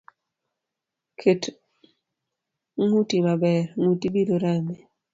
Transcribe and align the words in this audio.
Ket 1.19 1.43
nguti 2.83 3.17
maber 3.25 3.63
,nguti 3.81 4.07
biro 4.13 4.35
Rami. 4.43 4.75